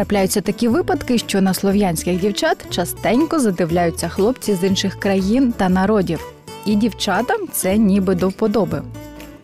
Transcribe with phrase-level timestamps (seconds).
[0.00, 6.32] Трапляються такі випадки, що на слов'янських дівчат частенько задивляються хлопці з інших країн та народів,
[6.66, 8.82] і дівчатам це ніби до вподоби.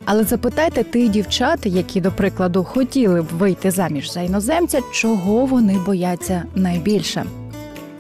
[0.05, 5.79] Але запитайте тих дівчат, які, до прикладу, хотіли б вийти заміж за іноземця, чого вони
[5.79, 7.25] бояться найбільше.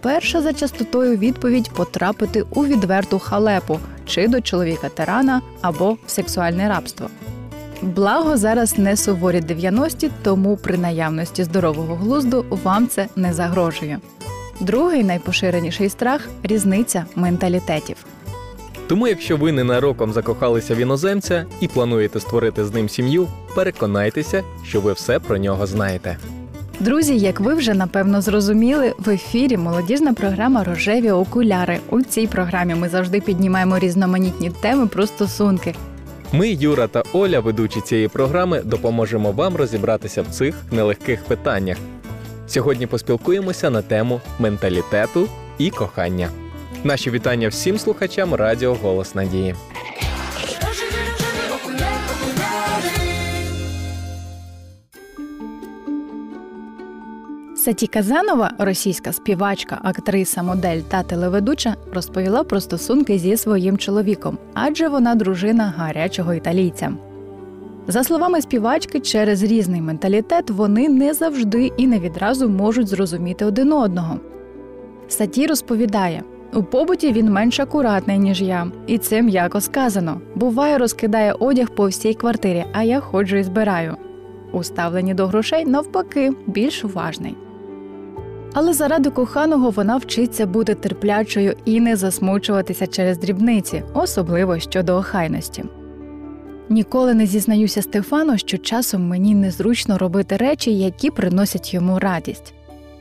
[0.00, 6.68] Перша за частотою відповідь потрапити у відверту халепу чи до чоловіка тирана або в сексуальне
[6.68, 7.08] рабство.
[7.82, 13.98] Благо зараз не суворі 90-ті, тому при наявності здорового глузду вам це не загрожує.
[14.60, 17.96] Другий найпоширеніший страх різниця менталітетів.
[18.88, 24.80] Тому, якщо ви ненароком закохалися в іноземця і плануєте створити з ним сім'ю, переконайтеся, що
[24.80, 26.16] ви все про нього знаєте.
[26.80, 31.78] Друзі, як ви вже напевно зрозуміли, в ефірі молодіжна програма Рожеві окуляри.
[31.90, 35.74] У цій програмі ми завжди піднімаємо різноманітні теми про стосунки.
[36.32, 41.76] Ми, Юра та Оля, ведучі цієї програми, допоможемо вам розібратися в цих нелегких питаннях.
[42.48, 46.28] Сьогодні поспілкуємося на тему менталітету і кохання.
[46.84, 49.54] Наші вітання всім слухачам Радіо Голос Надії.
[57.66, 64.88] Саті Казанова, російська співачка, актриса, модель та телеведуча, розповіла про стосунки зі своїм чоловіком, адже
[64.88, 66.92] вона дружина гарячого італійця.
[67.86, 73.72] За словами співачки, через різний менталітет вони не завжди і не відразу можуть зрозуміти один
[73.72, 74.20] одного.
[75.08, 76.22] Саті розповідає.
[76.54, 80.20] У побуті він менш акуратний, ніж я, і це м'яко сказано.
[80.34, 83.96] Буває, розкидає одяг по всій квартирі, а я ходжу і збираю.
[84.52, 87.36] У ставленні до грошей, навпаки, більш уважний.
[88.58, 95.64] Але заради коханого вона вчиться бути терплячою і не засмучуватися через дрібниці, особливо щодо охайності.
[96.68, 102.54] Ніколи не зізнаюся Стефану, що часом мені незручно робити речі, які приносять йому радість.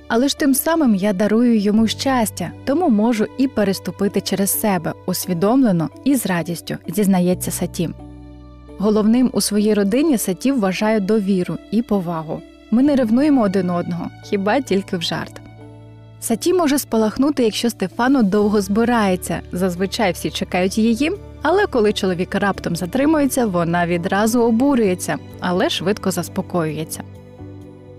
[0.08, 5.90] Але ж тим самим я дарую йому щастя, тому можу і переступити через себе усвідомлено
[6.04, 7.90] і з радістю, зізнається Саті.
[8.78, 12.42] Головним у своїй родині Саті вважає довіру і повагу.
[12.72, 15.45] Ми не ревнуємо один одного, хіба тільки в жарт.
[16.26, 19.42] Саті може спалахнути, якщо Стефано довго збирається.
[19.52, 27.02] Зазвичай всі чекають її, але коли чоловік раптом затримується, вона відразу обурюється, але швидко заспокоюється.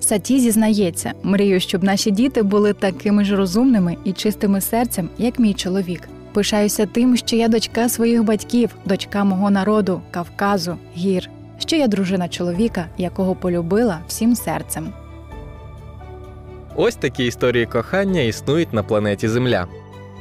[0.00, 5.54] Саті зізнається, мрію, щоб наші діти були такими ж розумними і чистими серцем, як мій
[5.54, 6.08] чоловік.
[6.32, 12.28] Пишаюся тим, що я дочка своїх батьків, дочка мого народу, Кавказу, гір, що я дружина
[12.28, 14.92] чоловіка, якого полюбила всім серцем.
[16.78, 19.66] Ось такі історії кохання існують на планеті Земля.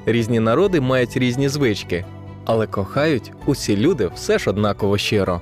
[0.05, 2.05] Різні народи мають різні звички,
[2.45, 5.41] але кохають усі люди все ж однаково щиро.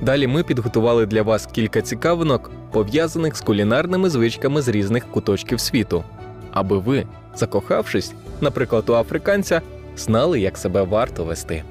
[0.00, 6.04] Далі ми підготували для вас кілька цікавинок, пов'язаних з кулінарними звичками з різних куточків світу,
[6.52, 9.60] аби ви, закохавшись, наприклад, у африканця,
[9.96, 11.64] знали, як себе варто вести.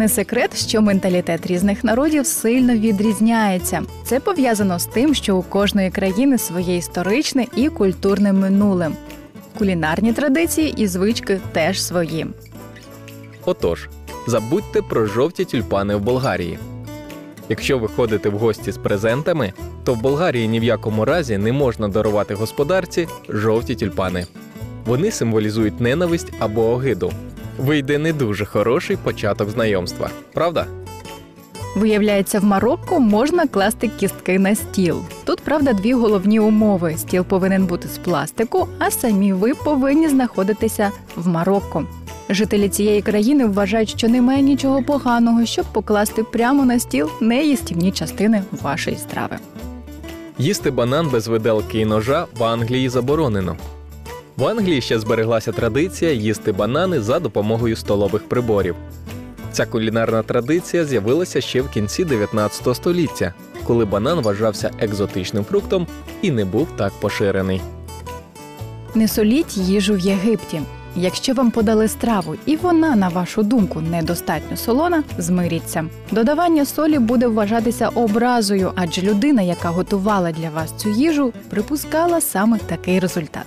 [0.00, 3.82] Не секрет, що менталітет різних народів сильно відрізняється.
[4.04, 8.90] Це пов'язано з тим, що у кожної країни своє історичне і культурне минуле.
[9.58, 12.26] Кулінарні традиції і звички теж свої.
[13.44, 13.88] Отож,
[14.26, 16.58] забудьте про жовті тюльпани в Болгарії.
[17.48, 19.52] Якщо ви ходите в гості з презентами,
[19.84, 24.26] то в Болгарії ні в якому разі не можна дарувати господарці жовті тюльпани.
[24.86, 27.12] Вони символізують ненависть або огиду.
[27.60, 30.66] Вийде не дуже хороший початок знайомства, правда?
[31.76, 35.02] Виявляється, в Марокко можна класти кістки на стіл.
[35.24, 40.90] Тут, правда, дві головні умови: стіл повинен бути з пластику, а самі ви повинні знаходитися
[41.16, 41.84] в Марокко.
[42.30, 48.42] Жителі цієї країни вважають, що немає нічого поганого, щоб покласти прямо на стіл неїстівні частини
[48.62, 49.36] вашої страви.
[50.38, 53.56] Їсти банан без виделки і ножа в Англії заборонено.
[54.40, 58.74] В Англії ще збереглася традиція їсти банани за допомогою столових приборів.
[59.52, 63.34] Ця кулінарна традиція з'явилася ще в кінці 19 століття,
[63.64, 65.86] коли банан вважався екзотичним фруктом
[66.22, 67.60] і не був так поширений.
[68.94, 70.60] Не соліть їжу в Єгипті.
[70.96, 75.84] Якщо вам подали страву і вона, на вашу думку, недостатньо солона, змиріться.
[76.10, 82.58] Додавання солі буде вважатися образою, адже людина, яка готувала для вас цю їжу, припускала саме
[82.58, 83.46] такий результат.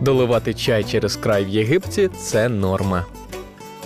[0.00, 3.04] Доливати чай через край в Єгипті це норма.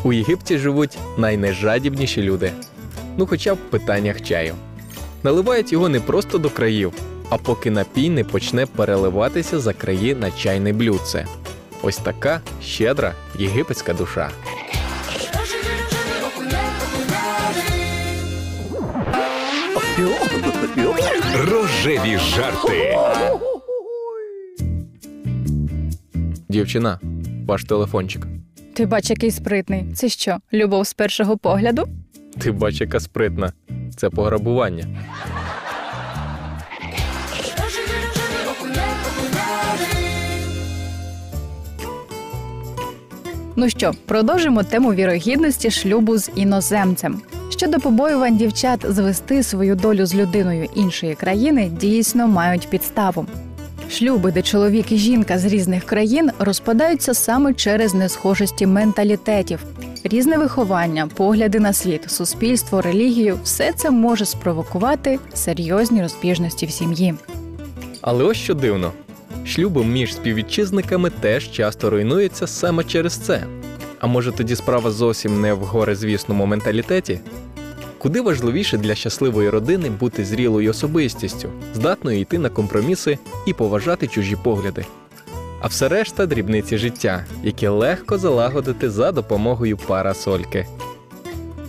[0.04, 2.52] У Єгипті живуть найнежадібніші люди.
[3.16, 4.54] Ну, хоча б в питаннях чаю.
[5.22, 6.92] Наливають його не просто до країв,
[7.28, 11.26] а поки напій не почне переливатися за краї на чайне блюдце.
[11.82, 14.30] Ось така щедра єгипетська душа.
[21.34, 22.98] Рожеві, жарти.
[26.58, 27.00] Дівчина,
[27.46, 28.26] ваш телефончик.
[28.74, 29.84] Ти бач, який спритний.
[29.94, 31.88] Це що, любов з першого погляду?
[32.38, 33.52] Ти бач, яка спритна.
[33.96, 34.84] Це пограбування.
[43.56, 47.22] Ну що, продовжимо тему вірогідності шлюбу з іноземцем.
[47.50, 53.26] Щодо побоювань дівчат звести свою долю з людиною іншої країни дійсно мають підставу.
[53.90, 59.64] Шлюби, де чоловік і жінка з різних країн розпадаються саме через несхожості менталітетів,
[60.04, 67.14] різне виховання, погляди на світ, суспільство, релігію все це може спровокувати серйозні розбіжності в сім'ї.
[68.00, 68.92] Але ось що дивно:
[69.44, 73.44] шлюби між співвітчизниками теж часто руйнуються саме через це.
[74.00, 77.20] А може тоді справа зовсім не в горизвісному менталітеті?
[77.98, 84.36] Куди важливіше для щасливої родини бути зрілою особистістю, здатною йти на компроміси і поважати чужі
[84.36, 84.86] погляди.
[85.60, 90.66] А все решта дрібниці життя, які легко залагодити за допомогою парасольки.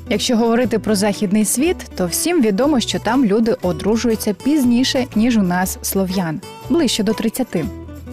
[0.09, 5.41] Якщо говорити про західний світ, то всім відомо, що там люди одружуються пізніше, ніж у
[5.41, 7.47] нас слов'ян, ближче до 30,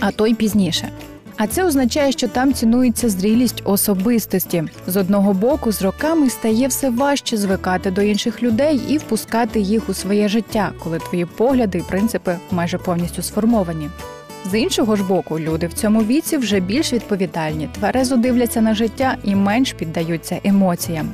[0.01, 0.89] а то й пізніше.
[1.37, 4.65] А це означає, що там цінується зрілість особистості.
[4.87, 9.89] З одного боку, з роками стає все важче звикати до інших людей і впускати їх
[9.89, 13.91] у своє життя, коли твої погляди і принципи майже повністю сформовані.
[14.51, 19.17] З іншого ж боку, люди в цьому віці вже більш відповідальні, тверезо дивляться на життя
[19.25, 21.09] і менш піддаються емоціям.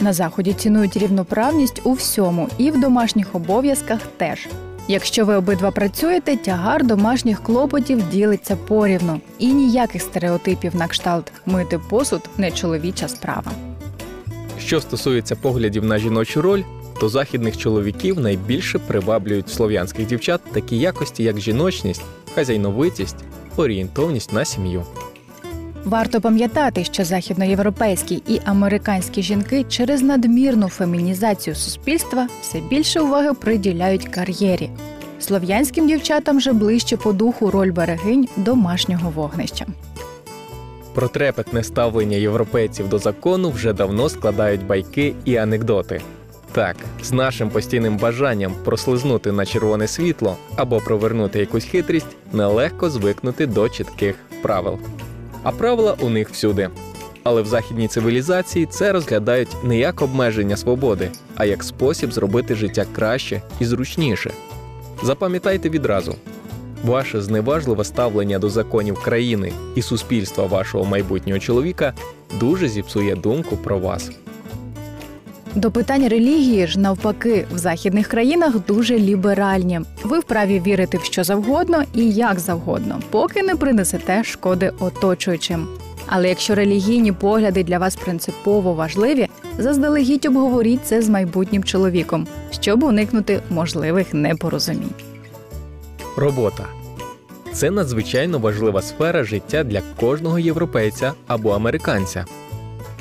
[0.00, 4.48] На заході цінують рівноправність у всьому, і в домашніх обов'язках теж.
[4.88, 11.80] Якщо ви обидва працюєте, тягар домашніх клопотів ділиться порівну, і ніяких стереотипів на кшталт мити
[11.90, 13.52] посуд не чоловіча справа.
[14.58, 16.62] Що стосується поглядів на жіночу роль,
[17.00, 22.02] то західних чоловіків найбільше приваблюють слов'янських дівчат такі якості, як жіночність,
[22.34, 23.16] хазяйновитість,
[23.56, 24.84] орієнтовність на сім'ю.
[25.86, 34.08] Варто пам'ятати, що західноєвропейські і американські жінки через надмірну фемінізацію суспільства все більше уваги приділяють
[34.08, 34.70] кар'єрі.
[35.20, 39.66] Слов'янським дівчатам же ближче по духу роль берегинь домашнього вогнища.
[40.94, 46.00] Про трепетне ставлення європейців до закону вже давно складають байки і анекдоти.
[46.52, 53.46] Так, з нашим постійним бажанням прослизнути на червоне світло або провернути якусь хитрість, нелегко звикнути
[53.46, 54.78] до чітких правил.
[55.46, 56.70] А правила у них всюди.
[57.22, 62.86] Але в західній цивілізації це розглядають не як обмеження свободи, а як спосіб зробити життя
[62.94, 64.30] краще і зручніше.
[65.02, 66.14] Запам'ятайте відразу:
[66.84, 71.94] ваше зневажливе ставлення до законів країни і суспільства вашого майбутнього чоловіка
[72.40, 74.10] дуже зіпсує думку про вас.
[75.56, 79.80] До питань релігії ж навпаки в західних країнах дуже ліберальні.
[80.04, 85.66] Ви вправі вірити в що завгодно і як завгодно, поки не принесете шкоди оточуючим.
[86.06, 92.82] Але якщо релігійні погляди для вас принципово важливі, заздалегідь обговоріть це з майбутнім чоловіком, щоб
[92.82, 94.94] уникнути можливих непорозумінь.
[96.16, 96.64] Робота
[97.52, 102.24] це надзвичайно важлива сфера життя для кожного європейця або американця.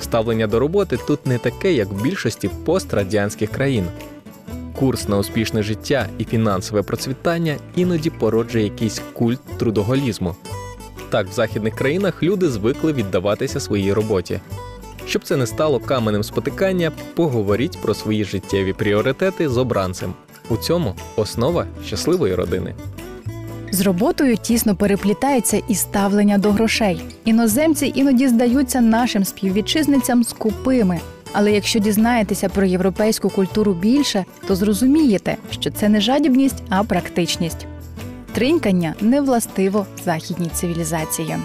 [0.05, 3.85] Ставлення до роботи тут не таке, як в більшості пострадянських країн.
[4.79, 10.35] Курс на успішне життя і фінансове процвітання іноді породжує якийсь культ трудоголізму.
[11.09, 14.39] Так, в західних країнах люди звикли віддаватися своїй роботі.
[15.07, 20.13] Щоб це не стало каменем спотикання, поговоріть про свої життєві пріоритети з обранцем.
[20.49, 22.75] У цьому основа щасливої родини.
[23.75, 27.01] З роботою тісно переплітається і ставлення до грошей.
[27.25, 30.99] Іноземці іноді здаються нашим співвітчизницям скупими.
[31.33, 37.67] Але якщо дізнаєтеся про європейську культуру більше, то зрозумієте, що це не жадібність, а практичність.
[38.33, 41.35] Тринькання не властиво західній цивілізації.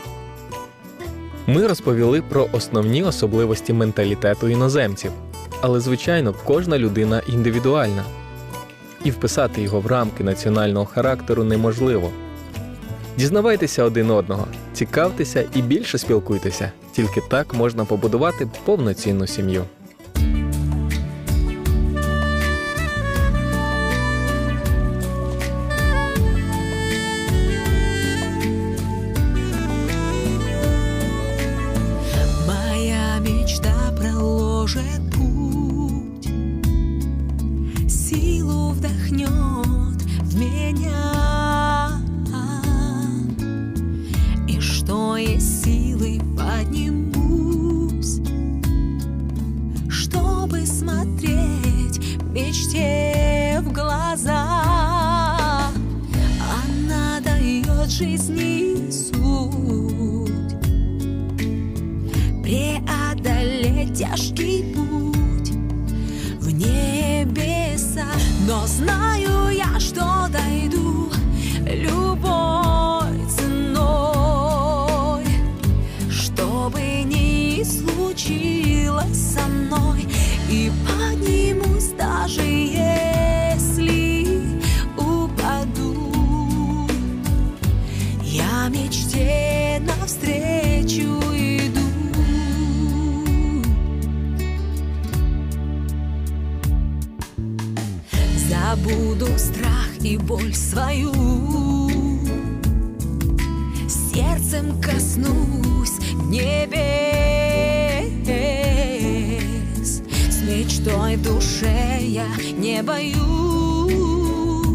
[1.46, 5.10] Ми розповіли про основні особливості менталітету іноземців,
[5.60, 8.04] але звичайно, кожна людина індивідуальна,
[9.04, 12.11] і вписати його в рамки національного характеру неможливо.
[13.19, 16.73] Дізнавайтеся один одного, цікавтеся і більше спілкуйтеся.
[16.92, 19.64] Тільки так можна побудувати повноцінну сім'ю.
[57.90, 60.30] Дает жизни суть,
[62.42, 65.50] преодолеть тяжкий путь
[66.40, 68.06] в небеса.
[68.47, 71.11] Но знаю я, что дойду
[71.66, 72.10] любой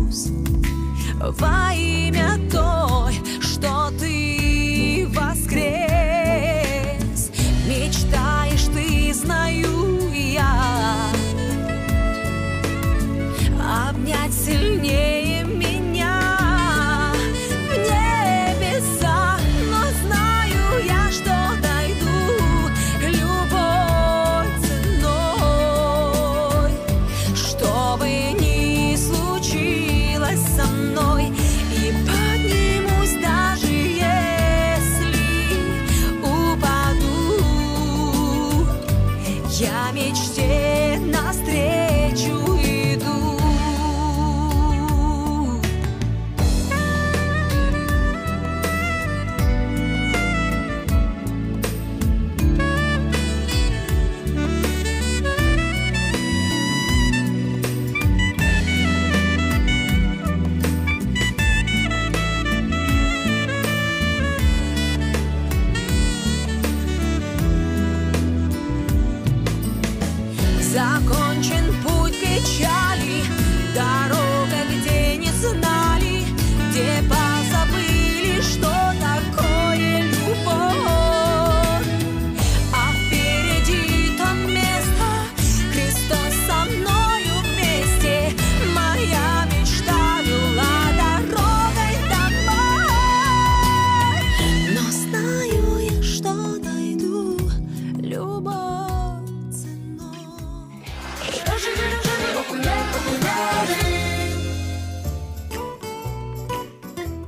[0.05, 0.31] Jesus
[1.33, 2.64] vai me atormentar.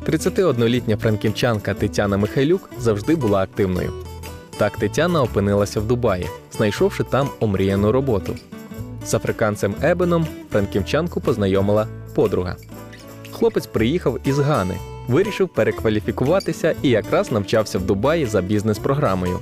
[0.08, 3.94] 31-літня франківчанка Тетяна Михайлюк завжди була активною.
[4.58, 8.36] Так Тетяна опинилася в Дубаї, знайшовши там омріяну роботу.
[9.06, 12.56] З африканцем Ебеном франківчанку познайомила подруга.
[13.32, 19.40] Хлопець приїхав із Гани, вирішив перекваліфікуватися і якраз навчався в Дубаї за бізнес-програмою.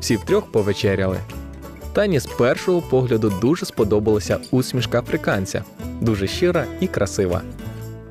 [0.00, 1.18] Всі втрьох повечеряли.
[1.92, 5.64] Тані з першого погляду дуже сподобалася усмішка африканця,
[6.00, 7.42] дуже щира і красива.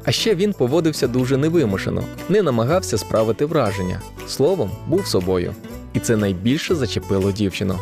[0.06, 5.56] А ще він поводився дуже невимушено, не намагався справити враження, словом, був собою.
[5.94, 7.80] І це найбільше зачепило дівчину.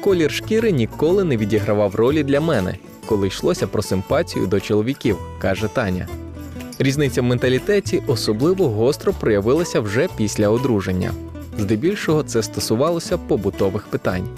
[0.00, 5.68] Колір шкіри ніколи не відігравав ролі для мене, коли йшлося про симпатію до чоловіків, каже
[5.72, 6.08] Таня.
[6.78, 11.12] Різниця в менталітеті особливо гостро проявилася вже після одруження.
[11.58, 14.28] Здебільшого це стосувалося побутових питань.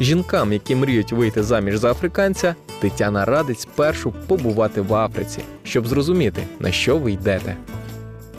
[0.00, 6.42] Жінкам, які мріють вийти заміж за африканця, Тетяна радить спершу побувати в Африці, щоб зрозуміти,
[6.60, 7.56] на що ви йдете.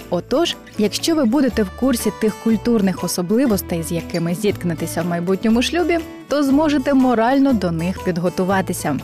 [0.09, 5.99] Отож, якщо ви будете в курсі тих культурних особливостей, з якими зіткнетеся в майбутньому шлюбі,
[6.27, 8.99] то зможете морально до них підготуватися.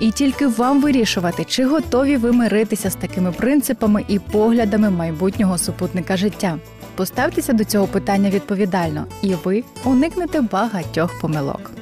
[0.00, 6.16] І тільки вам вирішувати, чи готові ви миритися з такими принципами і поглядами майбутнього супутника
[6.16, 6.58] життя.
[6.96, 11.73] Поставтеся до цього питання відповідально, і ви уникнете багатьох помилок.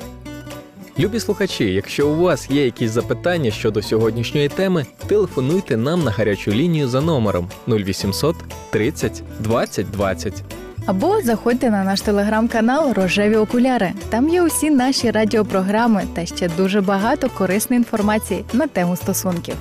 [0.99, 6.50] Любі слухачі, якщо у вас є якісь запитання щодо сьогоднішньої теми, телефонуйте нам на гарячу
[6.50, 8.37] лінію за номером 0800
[8.70, 10.42] 30 20 20.
[10.87, 13.92] Або заходьте на наш телеграм-канал Рожеві окуляри.
[14.08, 19.54] Там є усі наші радіопрограми та ще дуже багато корисної інформації на тему стосунків.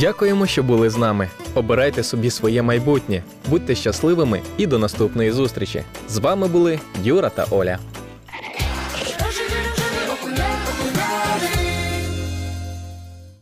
[0.00, 1.28] Дякуємо, що були з нами.
[1.54, 5.82] Обирайте собі своє майбутнє, будьте щасливими і до наступної зустрічі.
[6.08, 7.78] З вами були Юра та Оля.